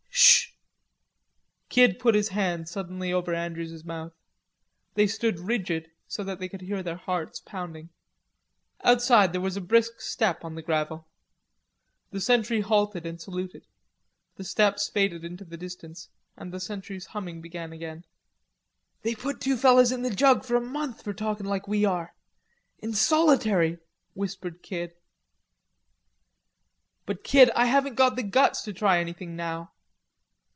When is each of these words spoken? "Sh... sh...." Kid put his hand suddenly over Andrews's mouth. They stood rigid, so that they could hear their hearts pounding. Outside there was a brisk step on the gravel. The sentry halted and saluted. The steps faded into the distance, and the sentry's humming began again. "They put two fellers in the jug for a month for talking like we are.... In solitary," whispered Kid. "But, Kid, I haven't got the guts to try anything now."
"Sh... 0.13 0.19
sh...." 1.73 1.87
Kid 1.87 1.99
put 1.99 2.15
his 2.15 2.29
hand 2.29 2.67
suddenly 2.67 3.13
over 3.13 3.33
Andrews's 3.33 3.85
mouth. 3.85 4.11
They 4.95 5.07
stood 5.07 5.39
rigid, 5.39 5.89
so 6.05 6.21
that 6.25 6.37
they 6.39 6.49
could 6.49 6.59
hear 6.59 6.83
their 6.83 6.97
hearts 6.97 7.39
pounding. 7.39 7.91
Outside 8.83 9.31
there 9.31 9.39
was 9.39 9.55
a 9.55 9.61
brisk 9.61 10.01
step 10.01 10.43
on 10.43 10.55
the 10.55 10.61
gravel. 10.61 11.07
The 12.11 12.19
sentry 12.19 12.59
halted 12.59 13.05
and 13.05 13.21
saluted. 13.21 13.67
The 14.35 14.43
steps 14.43 14.89
faded 14.89 15.23
into 15.23 15.45
the 15.45 15.55
distance, 15.55 16.09
and 16.35 16.51
the 16.51 16.59
sentry's 16.59 17.05
humming 17.05 17.39
began 17.39 17.71
again. 17.71 18.03
"They 19.03 19.15
put 19.15 19.39
two 19.39 19.55
fellers 19.55 19.93
in 19.93 20.01
the 20.01 20.13
jug 20.13 20.43
for 20.43 20.57
a 20.57 20.61
month 20.61 21.03
for 21.05 21.13
talking 21.13 21.45
like 21.45 21.69
we 21.69 21.85
are.... 21.85 22.13
In 22.79 22.93
solitary," 22.93 23.77
whispered 24.13 24.61
Kid. 24.61 24.91
"But, 27.05 27.23
Kid, 27.23 27.49
I 27.55 27.67
haven't 27.67 27.95
got 27.95 28.17
the 28.17 28.23
guts 28.23 28.61
to 28.63 28.73
try 28.73 28.99
anything 28.99 29.37
now." 29.37 29.71